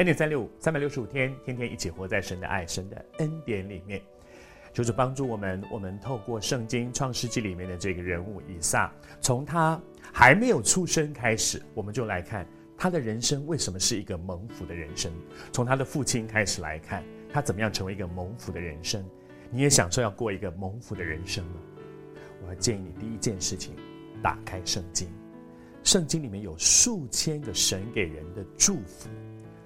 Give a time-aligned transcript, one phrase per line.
[0.00, 4.00] 恩典三六五，三百六十五天，天天一起活在神的爱、神的恩典里面。
[4.72, 8.90] 就是帮助我们，我们透过圣经创世纪里面的这个人物以撒，
[9.20, 9.78] 从他
[10.10, 12.46] 还没有出生开始，我们就来看
[12.78, 15.12] 他的人生为什么是一个蒙福的人生。
[15.52, 19.04] 从他的父亲开始来看，他怎么样成为一个蒙福的人生。
[19.50, 21.60] 你也想说要过一个蒙福的人生吗？
[22.42, 23.76] 我要建议你第一件事情，
[24.22, 25.06] 打开圣经。
[25.82, 29.10] 圣经里面有数千个神给人的祝福，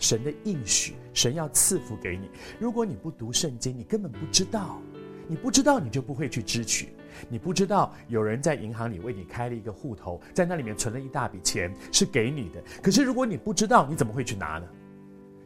[0.00, 2.28] 神的应许，神要赐福给你。
[2.58, 4.80] 如果你不读圣经，你根本不知道。
[5.28, 6.88] 你不知道，你就不会去支取。
[7.28, 12.60] 你不知道有人在银行里为你开了一个户头，在那里面存了一大笔钱，是给你的。
[12.82, 14.66] 可是如果你不知道，你怎么会去拿呢？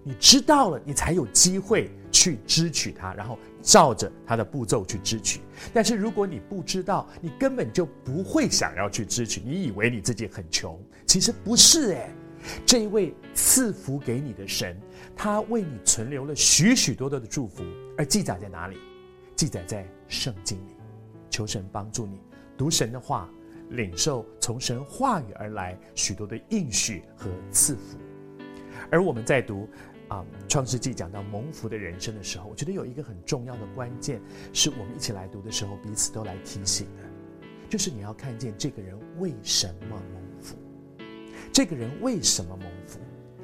[0.02, 5.40] 你知道了，你才有机会去支取它，然后照着它的步骤去支取。
[5.72, 9.42] 但是如果你不知道，你根本就不会想要去支取。
[9.44, 12.10] 你以为你自己很穷，其实不是诶。
[12.66, 14.76] 这一位赐福给你的神，
[15.16, 17.62] 他为你存留了许许多多的祝福，
[17.96, 18.76] 而记载在哪里？
[19.36, 20.76] 记载在圣经里，
[21.28, 22.20] 求神帮助你
[22.56, 23.28] 读神的话，
[23.70, 27.98] 领受从神话语而来许多的应许和赐福。
[28.90, 29.68] 而我们在读
[30.08, 34.20] 啊《创世纪》讲到蒙福的人生的时候，我觉得有一个很重要的关键，
[34.52, 37.02] 是我们一起来读的时候彼此都来提醒的，
[37.68, 40.56] 就是你要看见这个人为什么蒙福，
[41.54, 42.98] 这个人为什么蒙福？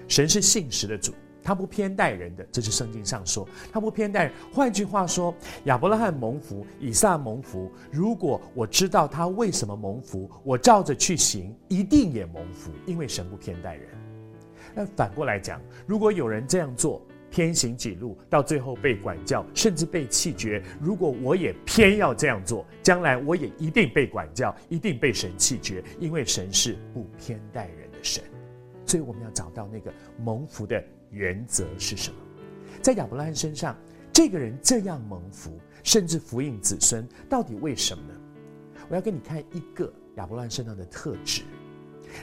[0.08, 1.14] 神是信实的主。
[1.42, 4.33] 他不偏待人的，这是圣经上说，他不偏待人。
[4.53, 5.33] 换句话说，
[5.64, 7.70] 亚伯拉罕蒙福，以撒蒙福。
[7.91, 13.88] 如果我知道他为什么蒙福，我照着去行，一定也蒙福，因为神不偏待人。
[14.75, 17.00] 那反过来讲，如果有人这样做，
[17.31, 28.22] 偏行己路，到最后被管教，甚至被弃绝，如果我也偏要这样做，将来我也一定被管教，一定被神弃绝，因为神是不偏待人神。
[28.87, 32.16] 所以我们要找到那个蒙福的原则是什么？
[32.83, 33.77] 在亚伯拉罕身上，
[34.12, 38.15] 这个人这样蒙福，甚至福荫子孙，到底为什么呢？
[38.88, 41.43] 我要给你看一个亚伯拉罕身上的特质，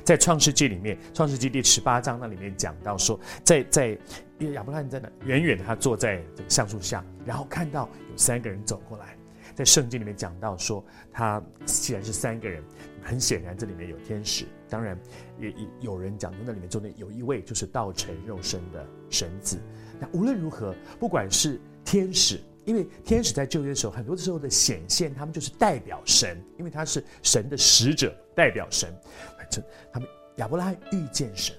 [0.04, 3.98] 在创世纪里面，创世纪第十八章那里面讲到说，在在
[4.40, 9.17] 亚伯拉罕在那远远他坐在这个橡树下，然后看到有三个人走过来，
[9.58, 12.64] 在圣经里面讲到说，他既然是三个人。
[13.02, 14.46] 很显然，这里面有天使。
[14.68, 15.00] 当然，
[15.40, 19.58] 也也有人讲，那里面中间有一位就是道成肉身的神子。
[19.98, 28.94] 那无论如何，不管是天使，因为天使在旧约的时候，很多的时候的显现，他们就是代表神，因为他是神的使者，代表神。
[29.38, 31.56] 反正他们亚伯拉罕遇见神，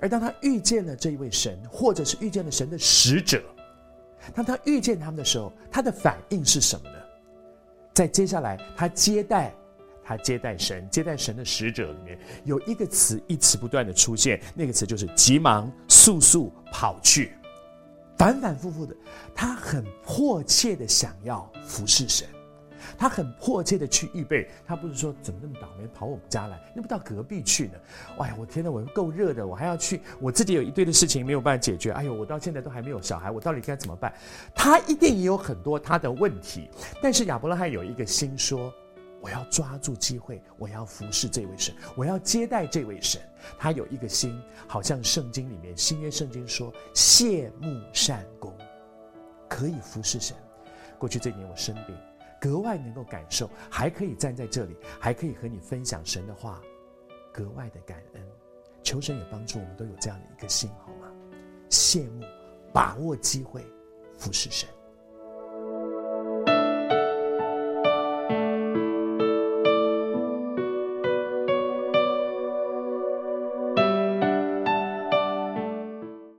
[0.00, 3.40] 而当他遇见了这一位神，或者是遇见了神的使者，
[4.34, 6.96] 当他遇见他们的时候，他的反应是什么呢？
[8.00, 9.54] 在接下来，他接待。
[10.02, 17.32] 他接待神，接待神的使者里面有一个词，一词不断的出现，那个词就是急忙、速速跑去，
[18.16, 18.96] 反反复复的，
[19.34, 22.26] 他很迫切的想要服侍神，
[22.98, 27.74] 他很迫切的去预备，他不是说怎么那么倒霉跑我们家来，那不到隔壁去呢？
[28.18, 34.12] 哎呀，我天哪，我够热的，我还要去，我自己有一堆的事情没有办法解决，哎呦，我到现在都还没有小孩，我到底该怎么办？
[34.54, 36.68] 他一定也有很多他的问题，
[37.02, 38.72] 但是亚伯拉罕有一个心说。
[39.22, 43.20] 我要抓住机会，我要服侍这位神，我要接待这位神。
[43.58, 48.50] 他有一个心，好像圣经里面新约圣经说，谢幕善功，
[49.46, 50.34] 可以服侍神。
[50.98, 51.94] 过去这一年我生病，
[52.40, 56.62] 格外能够感受，还可以站在这里，还可以和你分享神的话，
[57.30, 58.26] 格外的感恩。
[58.82, 61.12] 求神也帮助我们都有这样的一个心，好吗？
[61.68, 62.24] 羡慕，
[62.72, 63.62] 把握机会，
[64.16, 64.66] 服侍神。